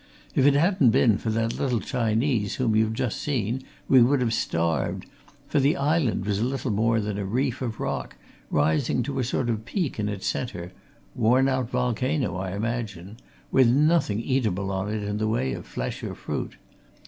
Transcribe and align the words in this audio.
If 0.33 0.47
it 0.47 0.55
hadn't 0.55 0.89
been 0.89 1.19
for 1.19 1.29
that 1.29 1.59
little 1.59 1.79
Chinese 1.79 2.55
whom 2.55 2.75
you've 2.75 2.95
just 2.95 3.21
seen 3.21 3.61
we 3.87 4.01
would 4.01 4.19
have 4.21 4.33
starved, 4.33 5.05
for 5.47 5.59
the 5.59 5.77
island 5.77 6.25
was 6.25 6.41
little 6.41 6.71
more 6.71 6.99
than 6.99 7.19
a 7.19 7.23
reef 7.23 7.61
of 7.61 7.79
rock, 7.79 8.15
rising 8.49 9.03
to 9.03 9.19
a 9.19 9.23
sort 9.23 9.47
of 9.47 9.63
peak 9.63 9.99
in 9.99 10.09
its 10.09 10.25
centre 10.25 10.71
worn 11.13 11.47
out 11.47 11.69
volcano, 11.69 12.35
I 12.37 12.53
imagine 12.55 13.09
and 13.09 13.17
with 13.51 13.67
nothing 13.69 14.19
eatable 14.19 14.71
on 14.71 14.91
it 14.91 15.03
in 15.03 15.19
the 15.19 15.27
way 15.27 15.53
of 15.53 15.67
flesh 15.67 16.01
or 16.03 16.15
fruit. 16.15 16.55